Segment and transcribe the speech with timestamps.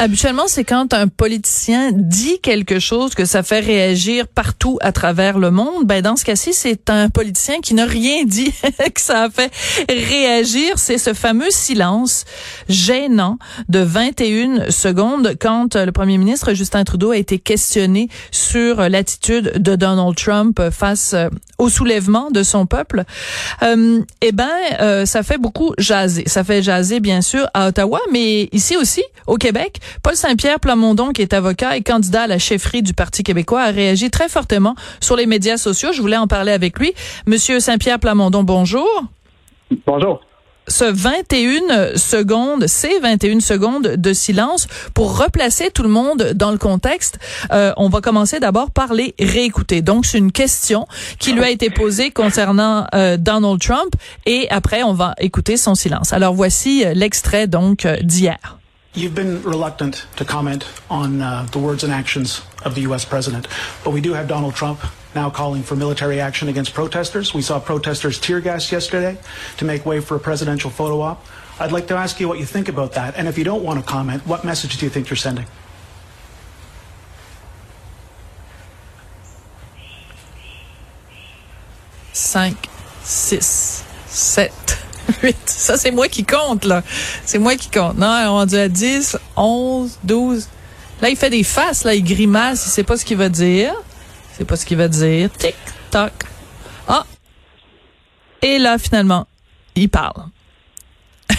[0.00, 5.38] habituellement, c'est quand un politicien dit quelque chose que ça fait réagir partout à travers
[5.38, 5.84] le monde.
[5.84, 8.50] Ben, dans ce cas-ci, c'est un politicien qui n'a rien dit
[8.94, 9.52] que ça a fait
[9.88, 10.78] réagir.
[10.78, 12.24] C'est ce fameux silence
[12.68, 13.38] gênant
[13.68, 19.76] de 21 secondes quand le premier ministre Justin Trudeau a été questionné sur l'attitude de
[19.76, 21.14] Donald Trump face
[21.60, 23.04] au soulèvement de son peuple.
[23.62, 24.48] Euh, eh ben,
[24.80, 26.24] euh, ça fait beaucoup jaser.
[26.26, 29.78] Ça fait jaser, bien sûr, à Ottawa, mais ici aussi, au Québec.
[30.02, 33.70] Paul Saint-Pierre Plamondon, qui est avocat et candidat à la chefferie du Parti québécois, a
[33.70, 35.92] réagi très fortement sur les médias sociaux.
[35.92, 36.92] Je voulais en parler avec lui.
[37.26, 38.88] Monsieur Saint-Pierre Plamondon, bonjour.
[39.86, 40.20] Bonjour
[40.70, 46.58] ce 21 secondes, ces 21 secondes de silence pour replacer tout le monde dans le
[46.58, 47.18] contexte.
[47.52, 49.82] Euh, on va commencer d'abord par les réécouter.
[49.82, 50.86] Donc, c'est une question
[51.18, 53.94] qui lui a été posée concernant euh, Donald Trump
[54.26, 56.12] et après, on va écouter son silence.
[56.12, 58.59] Alors, voici euh, l'extrait donc d'hier.
[58.92, 63.04] You've been reluctant to comment on uh, the words and actions of the U.S.
[63.04, 63.46] president,
[63.84, 64.80] but we do have Donald Trump
[65.14, 67.32] now calling for military action against protesters.
[67.32, 69.16] We saw protesters tear gas yesterday
[69.58, 71.24] to make way for a presidential photo op.
[71.60, 73.78] I'd like to ask you what you think about that, and if you don't want
[73.78, 75.46] to comment, what message do you think you're sending?
[82.12, 82.68] Cinq,
[83.02, 84.69] six, sept.
[85.22, 85.36] 8.
[85.46, 86.82] Ça, c'est moi qui compte, là.
[87.24, 87.98] C'est moi qui compte.
[87.98, 90.48] Non, on dit à 10, 11, 12.
[91.02, 91.94] Là, il fait des faces, là.
[91.94, 92.66] Il grimace.
[92.66, 93.72] Il sait pas ce qu'il va dire.
[94.32, 95.30] Il sait pas ce qu'il va dire.
[95.32, 95.54] Tic,
[95.90, 96.12] toc.
[96.88, 97.04] Ah!
[98.42, 99.26] Et là, finalement,
[99.74, 100.24] il parle.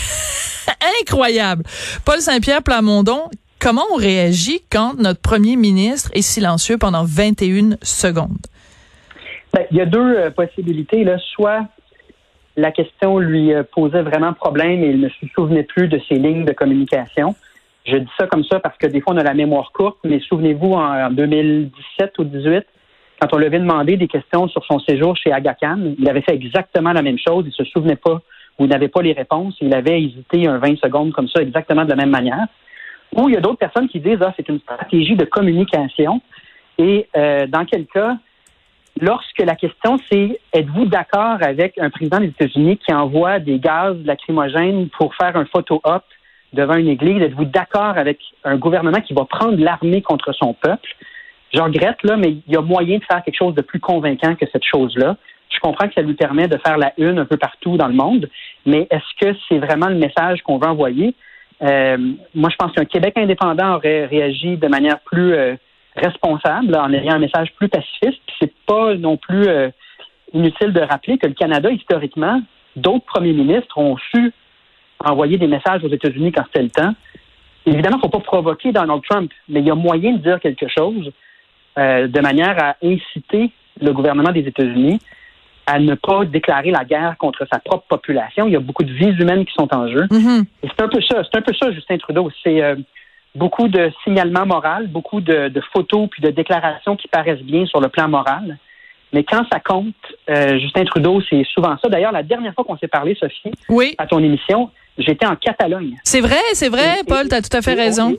[1.01, 1.63] Incroyable.
[2.05, 8.37] Paul Saint-Pierre Plamondon, comment on réagit quand notre premier ministre est silencieux pendant 21 secondes?
[9.53, 11.03] Ben, il y a deux euh, possibilités.
[11.03, 11.17] Là.
[11.33, 11.67] Soit
[12.57, 16.15] la question lui euh, posait vraiment problème et il ne se souvenait plus de ses
[16.15, 17.35] lignes de communication.
[17.85, 20.19] Je dis ça comme ça parce que des fois, on a la mémoire courte, mais
[20.19, 22.65] souvenez-vous, en 2017 ou 2018,
[23.19, 26.33] quand on lui avait demandé des questions sur son séjour chez Agacan, il avait fait
[26.33, 27.45] exactement la même chose.
[27.47, 28.21] Il se souvenait pas
[28.57, 29.55] ou n'avait pas les réponses.
[29.61, 32.47] Il avait hésité un 20 secondes comme ça, exactement de la même manière.
[33.15, 36.21] Ou il y a d'autres personnes qui disent, ah, c'est une stratégie de communication.
[36.77, 38.17] Et euh, dans quel cas,
[39.01, 43.97] lorsque la question c'est êtes-vous d'accord avec un président des États-Unis qui envoie des gaz
[44.05, 46.03] lacrymogènes pour faire un photo-op
[46.53, 50.95] devant une église, êtes-vous d'accord avec un gouvernement qui va prendre l'armée contre son peuple?
[51.53, 54.35] Je regrette, là, mais il y a moyen de faire quelque chose de plus convaincant
[54.35, 55.17] que cette chose-là.
[55.49, 57.93] Je comprends que ça lui permet de faire la une un peu partout dans le
[57.93, 58.29] monde,
[58.65, 61.13] mais est-ce que c'est vraiment le message qu'on veut envoyer?
[61.61, 61.97] Euh,
[62.33, 65.55] moi, je pense qu'un Québec indépendant aurait réagi de manière plus euh,
[65.95, 68.21] responsable en ayant un message plus pacifiste.
[68.39, 69.69] C'est pas non plus euh,
[70.33, 72.41] inutile de rappeler que le Canada, historiquement,
[72.75, 74.31] d'autres premiers ministres ont su
[75.03, 76.93] envoyer des messages aux États-Unis quand c'était le temps.
[77.65, 80.39] Évidemment, il ne faut pas provoquer Donald Trump, mais il y a moyen de dire
[80.39, 81.11] quelque chose
[81.77, 84.99] euh, de manière à inciter le gouvernement des États-Unis
[85.67, 88.47] à ne pas déclarer la guerre contre sa propre population.
[88.47, 90.05] Il y a beaucoup de vies humaines qui sont en jeu.
[90.05, 90.45] Mm-hmm.
[90.63, 92.29] Et c'est un peu ça, c'est un peu ça, Justin Trudeau.
[92.43, 92.75] C'est euh,
[93.35, 97.89] beaucoup de signalements moraux, beaucoup de, photos puis de déclarations qui paraissent bien sur le
[97.89, 98.57] plan moral.
[99.13, 99.93] Mais quand ça compte,
[100.29, 101.89] euh, Justin Trudeau, c'est souvent ça.
[101.89, 103.51] D'ailleurs, la dernière fois qu'on s'est parlé, Sophie,
[103.97, 105.97] à ton émission, j'étais en Catalogne.
[106.03, 108.17] C'est vrai, c'est vrai, Paul, tu as tout à fait raison.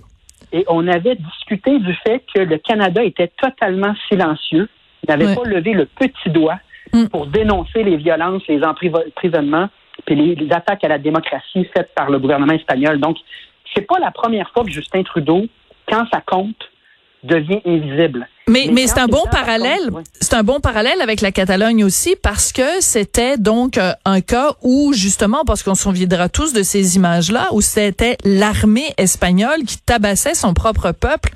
[0.53, 4.69] et on avait discuté du fait que le Canada était totalement silencieux.
[5.03, 6.59] Il n'avait pas levé le petit doigt
[6.93, 7.07] mm.
[7.07, 9.69] pour dénoncer les violences, les emprisonnements
[10.09, 13.01] et les, les attaques à la démocratie faites par le gouvernement espagnol.
[13.01, 13.17] Donc,
[13.75, 15.47] c'est pas la première fois que Justin Trudeau,
[15.89, 16.71] quand ça compte,
[17.23, 18.29] devient invisible.
[18.49, 19.91] Mais, mais, c'est un bon parallèle.
[20.21, 24.55] C'est un bon parallèle avec la Catalogne aussi parce que c'était donc euh, un cas
[24.63, 29.79] où justement parce qu'on se souviendra tous de ces images-là où c'était l'armée espagnole qui
[29.79, 31.31] tabassait son propre peuple.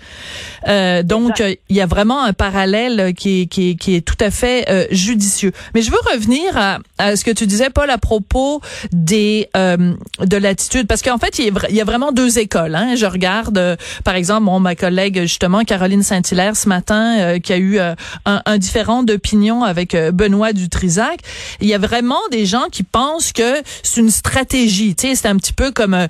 [0.67, 4.19] Euh, donc euh, il y a vraiment un parallèle qui est, qui qui est tout
[4.19, 5.53] à fait euh, judicieux.
[5.75, 8.61] Mais je veux revenir à, à, ce que tu disais Paul à propos
[8.93, 12.75] des de l'attitude parce qu'en fait il y, a, il y, a, vraiment deux écoles.
[12.75, 12.95] Hein.
[12.97, 17.57] Je regarde par exemple mon, ma collègue justement Caroline Saint-Hilaire ce matin euh, qui a
[17.57, 17.95] eu euh,
[18.25, 21.21] un, un, différent d'opinion avec euh, Benoît Dutrisac.
[21.61, 24.95] Il y a vraiment des gens qui pensent que c'est une stratégie.
[24.95, 26.07] Tu sais, c'est un petit peu comme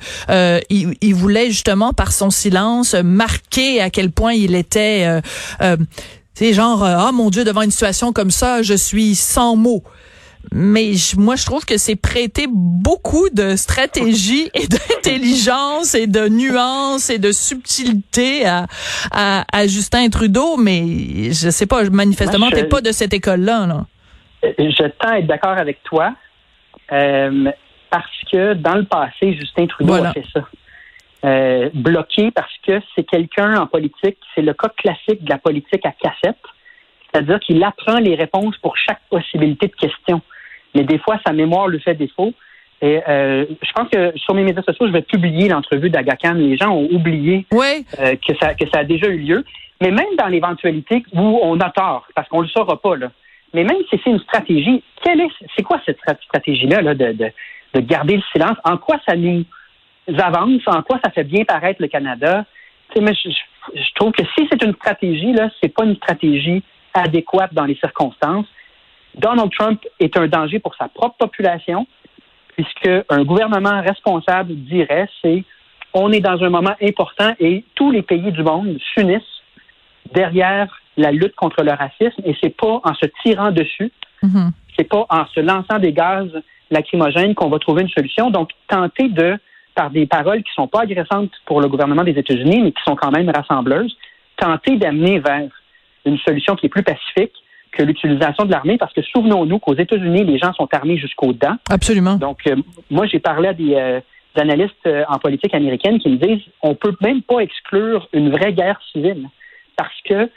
[0.71, 5.21] il, il, voulait justement par son silence marquer à quel point il était.
[6.35, 9.83] c'est genre, ah mon Dieu, devant une situation comme ça, je suis sans mots.
[10.53, 17.11] Mais moi, je trouve que c'est prêter beaucoup de stratégie et d'intelligence et de nuance
[17.11, 18.67] et de subtilité à,
[19.11, 20.57] à, Justin Trudeau.
[20.57, 23.67] Mais je sais pas, manifestement, tu n'es pas de cette école-là.
[23.67, 23.87] Là.
[24.43, 26.15] Je tends à être d'accord avec toi
[26.93, 27.51] euh,
[27.91, 30.41] parce que dans le passé, Justin Trudeau a fait ça.
[31.25, 35.85] euh, bloqué parce que c'est quelqu'un en politique, c'est le cas classique de la politique
[35.85, 36.37] à cassette,
[37.11, 40.21] c'est-à-dire qu'il apprend les réponses pour chaque possibilité de question.
[40.77, 42.33] Mais des fois, sa mémoire lui fait défaut.
[42.83, 46.35] Et euh, je pense que sur mes médias sociaux, je vais publier l'entrevue d'Agacan.
[46.35, 49.45] Les gens ont oublié euh, que, ça, que ça a déjà eu lieu.
[49.81, 53.11] Mais même dans l'éventualité où on a tort, parce qu'on ne le saura pas, là,
[53.55, 57.31] mais même si c'est une stratégie, quelle est, c'est quoi cette stratégie-là là, de, de,
[57.75, 58.57] de, garder le silence?
[58.65, 59.45] En quoi ça nous
[60.19, 60.61] avance?
[60.67, 62.45] En quoi ça fait bien paraître le Canada?
[63.01, 63.31] Mais je,
[63.75, 66.63] je, trouve que si c'est une stratégie, là, c'est pas une stratégie
[66.95, 68.47] adéquate dans les circonstances.
[69.17, 71.87] Donald Trump est un danger pour sa propre population,
[72.55, 75.45] puisque un gouvernement responsable dirait c'est
[75.95, 79.23] on est dans un moment important et tous les pays du monde s'unissent
[80.13, 80.69] derrière
[80.99, 83.91] la lutte contre le racisme et c'est pas en se tirant dessus,
[84.23, 84.51] mm-hmm.
[84.77, 86.29] c'est pas en se lançant des gaz
[86.71, 88.31] lacrymogènes qu'on va trouver une solution.
[88.31, 89.39] Donc, tenter de,
[89.75, 92.97] par des paroles qui sont pas agressantes pour le gouvernement des États-Unis, mais qui sont
[92.97, 93.97] quand même rassembleuses,
[94.37, 95.49] tenter d'amener vers
[96.05, 97.33] une solution qui est plus pacifique
[97.77, 101.57] que l'utilisation de l'armée, parce que souvenons-nous qu'aux États-Unis, les gens sont armés jusqu'aux dents.
[101.71, 102.17] Absolument.
[102.17, 102.57] Donc, euh,
[102.91, 104.01] moi, j'ai parlé à des, euh,
[104.37, 108.53] analystes euh, en politique américaine qui me disent on peut même pas exclure une vraie
[108.53, 109.29] guerre civile
[109.77, 110.29] parce que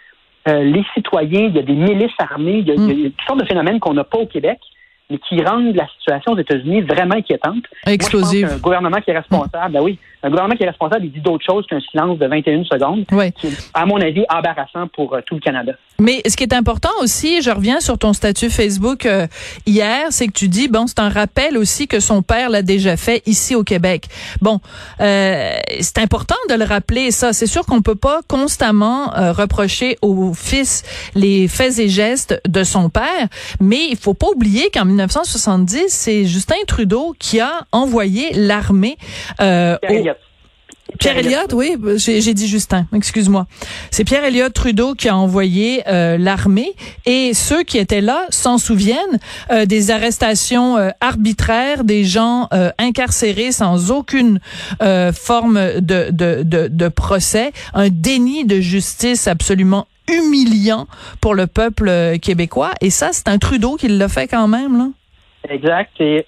[0.47, 3.27] les citoyens, il y a des milices armées, il y a, il y a toutes
[3.27, 4.57] sortes de phénomènes qu'on n'a pas au Québec
[5.09, 7.63] mais qui rendent la situation aux États-Unis vraiment inquiétante.
[7.86, 8.50] Explosive.
[8.51, 11.45] un gouvernement qui est responsable, ben oui, un gouvernement qui est responsable, il dit d'autres
[11.45, 13.31] choses qu'un silence de 21 secondes, oui.
[13.33, 15.74] qui est, à mon avis, embarrassant pour euh, tout le Canada.
[16.00, 19.27] Mais ce qui est important aussi, je reviens sur ton statut Facebook euh,
[19.66, 22.95] hier, c'est que tu dis, bon, c'est un rappel aussi que son père l'a déjà
[22.95, 24.06] fait ici au Québec.
[24.42, 24.60] Bon,
[25.01, 25.51] euh,
[25.81, 27.33] c'est important de le rappeler, ça.
[27.33, 30.83] C'est sûr qu'on peut pas constamment euh, reprocher au fils
[31.15, 33.27] les faits et gestes de son père,
[33.60, 38.98] mais il faut pas oublier qu'en 1970, c'est Justin Trudeau qui a envoyé l'armée
[39.42, 40.04] euh, au
[41.00, 43.48] Pierre Elliott, oui, j'ai dit Justin, excuse-moi.
[43.90, 46.74] C'est Pierre Elliott Trudeau qui a envoyé euh, l'armée
[47.06, 49.19] et ceux qui étaient là s'en souviennent
[49.50, 54.40] euh, des arrestations euh, arbitraires, des gens incarcérés sans aucune
[55.13, 60.88] forme de, de, de, de procès, un déni de justice absolument humiliant
[61.22, 62.72] pour le peuple québécois.
[62.81, 64.90] Et ça, c'est un Trudeau qui l'a fait quand même, là.
[65.50, 65.92] Exact.
[66.00, 66.25] Et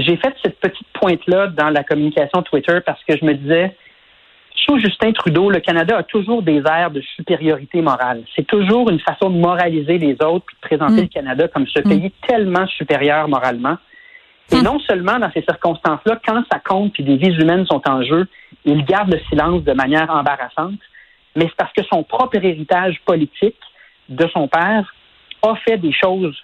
[0.00, 3.76] j'ai fait cette petite pointe-là dans la communication Twitter parce que je me disais,
[4.54, 8.24] sous Justin Trudeau, le Canada a toujours des airs de supériorité morale.
[8.36, 11.04] C'est toujours une façon de moraliser les autres et de présenter mm.
[11.04, 12.26] le Canada comme ce pays mm.
[12.26, 13.76] tellement supérieur moralement.
[14.52, 14.62] Et mm.
[14.62, 18.26] non seulement dans ces circonstances-là, quand ça compte et des vies humaines sont en jeu,
[18.64, 20.80] il garde le silence de manière embarrassante,
[21.36, 23.56] mais c'est parce que son propre héritage politique
[24.08, 24.94] de son père
[25.42, 26.36] a fait des choses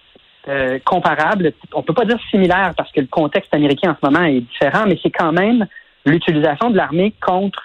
[0.48, 1.52] euh, comparable.
[1.72, 4.84] On peut pas dire similaire parce que le contexte américain en ce moment est différent,
[4.86, 5.66] mais c'est quand même
[6.04, 7.62] l'utilisation de l'armée contre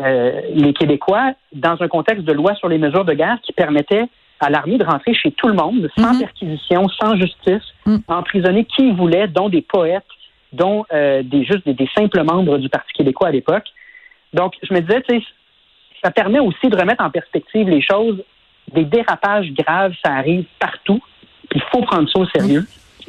[0.00, 4.06] euh, les Québécois dans un contexte de loi sur les mesures de guerre qui permettait
[4.40, 6.20] à l'armée de rentrer chez tout le monde, sans mhm.
[6.20, 8.02] perquisition, sans justice, mhm.
[8.08, 10.04] emprisonner qui voulait, dont des poètes,
[10.52, 13.66] dont euh, des juste des, simples membres du Parti québécois à l'époque.
[14.32, 15.26] Donc, je me disais, tu sais,
[16.02, 18.22] ça permet aussi de remettre en perspective les choses.
[18.72, 21.02] Des dérapages graves, ça arrive partout.
[21.52, 22.64] Il faut prendre ça au sérieux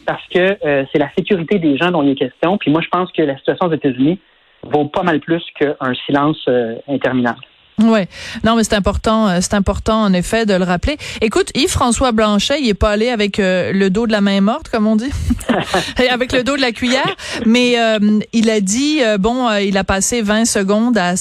[0.05, 2.57] parce que euh, c'est la sécurité des gens dont il est question.
[2.57, 4.19] Puis moi, je pense que la situation aux États-Unis
[4.63, 7.39] vaut pas mal plus qu'un silence euh, interminable.
[7.81, 8.07] Ouais,
[8.45, 10.97] non mais c'est important, euh, c'est important en effet de le rappeler.
[11.19, 14.69] Écoute, Yves-François Blanchet, il est pas allé avec euh, le dos de la main morte
[14.69, 15.11] comme on dit,
[16.09, 17.15] avec le dos de la cuillère,
[17.45, 21.15] mais euh, il a dit bon, il a passé 20 secondes à,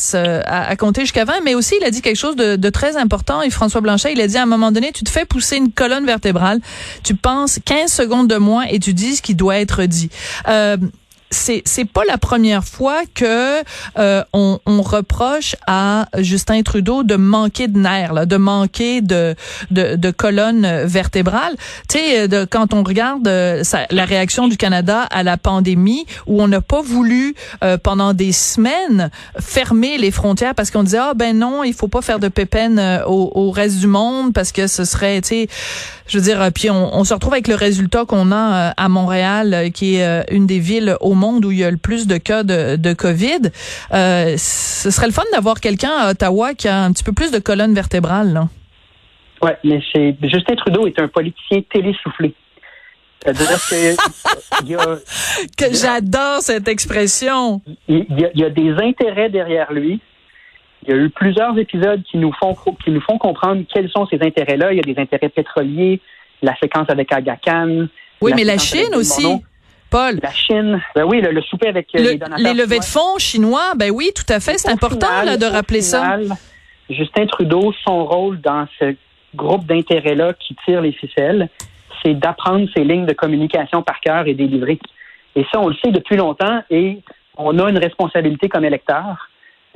[0.46, 3.42] à, compter jusqu'à 20, mais aussi il a dit quelque chose de, de très important.
[3.42, 6.06] Yves-François Blanchet, il a dit à un moment donné, tu te fais pousser une colonne
[6.06, 6.61] vertébrale,
[7.02, 10.08] tu penses 15 secondes de moins et tu dis ce qui doit être dit
[11.34, 13.62] c'est c'est pas la première fois que
[13.98, 19.34] euh, on, on, reproche à Justin Trudeau de manquer de nerfs, là, de manquer de
[19.70, 21.54] de, de colonne vertébrale.
[21.88, 26.40] Tu sais, de, quand on regarde euh, la réaction du Canada à la pandémie, où
[26.40, 29.10] on n'a pas voulu euh, pendant des semaines
[29.40, 33.02] fermer les frontières parce qu'on disait ah ben non, il faut pas faire de pépène
[33.06, 35.48] au, au, reste du monde parce que ce serait, tu sais,
[36.06, 39.70] je veux dire, puis on, on se retrouve avec le résultat qu'on a à Montréal,
[39.72, 42.16] qui est une des villes au monde monde où il y a le plus de
[42.16, 43.50] cas de, de COVID.
[43.93, 47.31] Euh, ce serait le fun d'avoir quelqu'un à Ottawa qui a un petit peu plus
[47.31, 48.49] de colonne vertébrale.
[49.43, 52.35] Oui, mais c'est Justin Trudeau est un politicien télésoufflé.
[53.21, 53.97] C'est-à-dire que,
[55.57, 57.62] que j'adore cette expression.
[57.88, 60.00] Il y, a, il y, a, des intérêts derrière lui.
[60.83, 62.54] Il y a eu plusieurs épisodes qui nous font
[62.85, 64.73] qui nous font comprendre quels sont ces intérêts-là.
[64.73, 66.00] Il y a des intérêts pétroliers,
[66.43, 67.87] la séquence avec Aga Khan.
[68.21, 69.26] Oui, mais la Chine aussi.
[69.94, 70.18] Paul.
[70.20, 72.38] La Chine, ben oui, le, souper avec euh, les donateurs.
[72.44, 74.58] Les levées de fonds chinois, ben oui, tout à fait.
[74.58, 76.18] C'est important là, de rappeler ça.
[76.90, 78.96] Justin Trudeau, son rôle dans ce
[79.36, 81.48] groupe d'intérêt-là qui tire les ficelles,
[82.02, 84.80] c'est d'apprendre ces lignes de communication par cœur et délivrer.
[85.36, 86.98] Et ça, on le sait depuis longtemps et
[87.36, 89.28] on a une responsabilité comme électeur.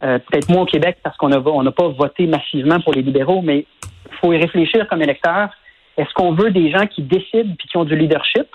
[0.02, 3.66] Euh, peut-être moins au Québec parce qu'on n'a pas voté massivement pour les libéraux, mais
[4.10, 5.50] il faut y réfléchir comme électeur.
[5.96, 8.48] Est-ce qu'on veut des gens qui décident puis qui ont du leadership?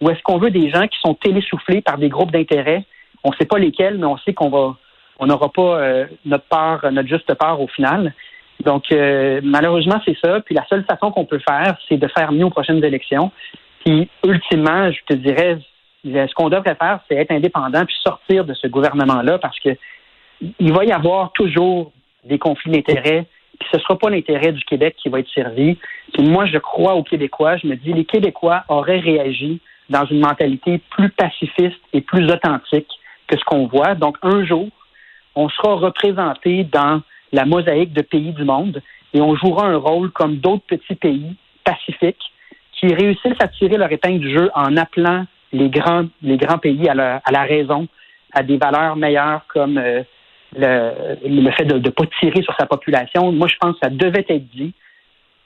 [0.00, 2.84] Ou est-ce qu'on veut des gens qui sont télésoufflés par des groupes d'intérêt?
[3.24, 4.76] On ne sait pas lesquels, mais on sait qu'on va
[5.18, 8.14] on n'aura pas euh, notre part, notre juste part au final.
[8.64, 10.40] Donc, euh, malheureusement, c'est ça.
[10.40, 13.30] Puis la seule façon qu'on peut faire, c'est de faire mieux aux prochaines élections.
[13.84, 15.58] Puis, ultimement, je te dirais,
[16.04, 19.70] ce qu'on devrait faire, c'est être indépendant puis sortir de ce gouvernement-là parce que
[20.60, 21.92] il va y avoir toujours
[22.24, 23.26] des conflits d'intérêts.
[23.58, 25.76] Puis ce ne sera pas l'intérêt du Québec qui va être servi.
[26.12, 27.56] Puis moi, je crois aux Québécois.
[27.56, 32.88] Je me dis, les Québécois auraient réagi dans une mentalité plus pacifiste et plus authentique
[33.26, 33.94] que ce qu'on voit.
[33.94, 34.68] Donc, un jour,
[35.34, 37.02] on sera représenté dans
[37.32, 38.82] la mosaïque de pays du monde
[39.14, 42.22] et on jouera un rôle comme d'autres petits pays pacifiques
[42.72, 46.88] qui réussissent à tirer leur épingle du jeu en appelant les grands, les grands pays
[46.88, 47.88] à la, à la raison,
[48.32, 50.02] à des valeurs meilleures comme euh,
[50.56, 53.32] le, le, fait de ne pas tirer sur sa population.
[53.32, 54.72] Moi, je pense que ça devait être dit.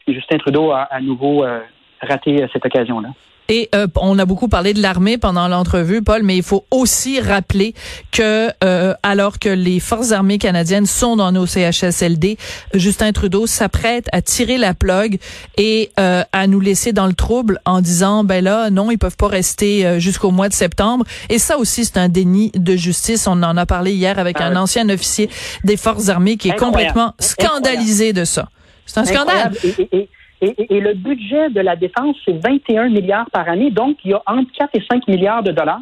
[0.06, 1.60] Et Justin Trudeau a à nouveau euh,
[2.00, 3.10] raté euh, cette occasion-là.
[3.52, 7.20] Et euh, on a beaucoup parlé de l'armée pendant l'entrevue, Paul, mais il faut aussi
[7.20, 7.74] rappeler
[8.10, 12.38] que euh, alors que les forces armées canadiennes sont dans nos CHSLD,
[12.72, 15.18] Justin Trudeau s'apprête à tirer la plug
[15.58, 19.18] et euh, à nous laisser dans le trouble en disant ben là non, ils peuvent
[19.18, 21.04] pas rester jusqu'au mois de septembre.
[21.28, 23.26] Et ça aussi c'est un déni de justice.
[23.26, 25.28] On en a parlé hier avec ah un ancien officier
[25.62, 28.48] des forces armées qui est complètement scandalisé de ça.
[28.86, 29.52] C'est un scandale.
[29.92, 30.08] Et,
[30.42, 33.70] le budget de la défense, c'est 21 milliards par année.
[33.70, 35.80] Donc, il y a entre 4 et 5 milliards de dollars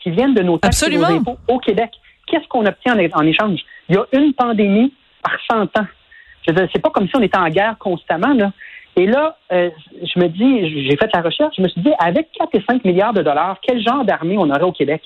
[0.00, 1.90] qui viennent de nos taxes et nos impôts au Québec.
[2.26, 3.60] Qu'est-ce qu'on obtient en, échange?
[3.88, 5.86] Il y a une pandémie par 100 ans.
[6.46, 8.52] Je veux c'est pas comme si on était en guerre constamment, là.
[8.96, 9.70] Et là, euh,
[10.02, 12.84] je me dis, j'ai fait la recherche, je me suis dit, avec 4 et 5
[12.84, 15.02] milliards de dollars, quel genre d'armée on aurait au Québec?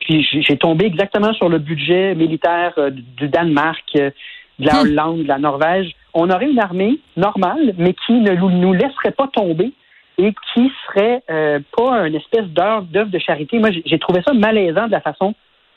[0.00, 4.10] Puis j'ai tombé exactement sur le budget militaire euh, du Danemark, euh,
[4.60, 4.86] de la hmm.
[4.86, 9.28] Hollande, de la Norvège on aurait une armée normale, mais qui ne nous laisserait pas
[9.28, 9.72] tomber
[10.18, 13.58] et qui serait euh, pas une espèce d'œuvre de charité.
[13.58, 15.34] Moi, j'ai trouvé ça malaisant de la façon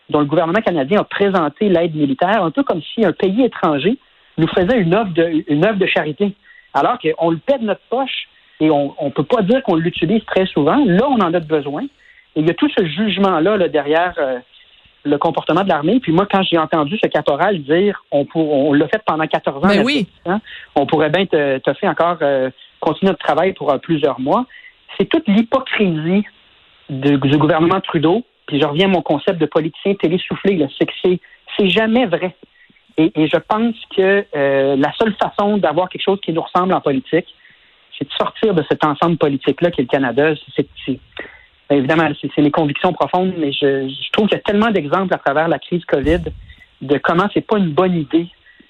[0.09, 3.97] dont le gouvernement canadien a présenté l'aide militaire, un peu comme si un pays étranger
[4.37, 6.35] nous faisait une œuvre de, une œuvre de charité,
[6.73, 8.27] alors qu'on le paie de notre poche
[8.59, 10.83] et on ne peut pas dire qu'on l'utilise très souvent.
[10.85, 11.83] Là, on en a besoin.
[12.35, 14.39] Et il y a tout ce jugement-là là, derrière euh,
[15.03, 15.99] le comportement de l'armée.
[15.99, 19.67] Puis moi, quand j'ai entendu ce caporal dire on, on l'a fait pendant 14 ans,
[19.67, 20.07] ben oui.
[20.75, 24.45] on pourrait bien te, te faire encore euh, continuer notre travail pour euh, plusieurs mois.
[24.97, 26.23] C'est toute l'hypocrisie
[26.89, 28.23] du, gouvernement Trudeau.
[28.47, 32.35] Puis je reviens à mon concept de politicien télésoufflé, c'est que c'est, jamais vrai.
[32.97, 36.81] Et, je pense que euh, la seule façon d'avoir quelque chose qui nous ressemble en
[36.81, 37.27] politique,
[37.97, 40.33] c'est de sortir de cet ensemble politique-là qui est le Canada.
[40.55, 40.99] C'est,
[41.69, 45.47] évidemment, c'est mes convictions profondes, mais je, trouve qu'il y a tellement d'exemples à travers
[45.47, 46.21] la crise COVID
[46.81, 48.27] de comment c'est pas une bonne idée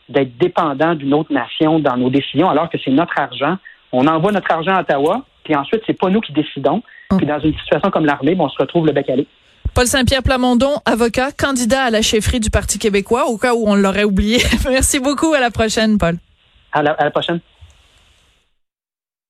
[0.09, 3.57] d'être dépendant d'une autre nation dans nos décisions, alors que c'est notre argent.
[3.91, 6.83] On envoie notre argent à Ottawa, puis ensuite, c'est pas nous qui décidons.
[7.11, 7.17] Mm.
[7.17, 9.15] Puis dans une situation comme l'armée, ben, on se retrouve le bec à
[9.73, 13.75] Paul Saint-Pierre Plamondon, avocat, candidat à la chefferie du Parti québécois, au cas où on
[13.75, 14.37] l'aurait oublié.
[14.69, 15.33] Merci beaucoup.
[15.33, 16.17] À la prochaine, Paul.
[16.73, 17.39] à la prochaine.